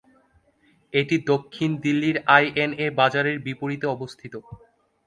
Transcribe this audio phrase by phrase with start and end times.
[0.93, 4.33] এটি দক্ষিণ দিল্লির আইএনএ বাজারের বিপরীতে অবস্থিত।